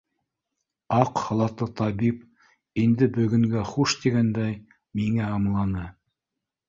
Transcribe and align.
—Аҡ 0.99 1.19
халатлы 1.25 1.67
табип, 1.81 2.23
инде 2.85 3.09
бөгөнгә 3.19 3.61
хуш 3.75 3.95
тигәндәй, 4.07 4.59
миңә 5.03 5.33
ымланы. 5.39 5.85